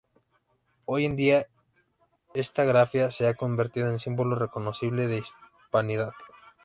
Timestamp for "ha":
3.27-3.35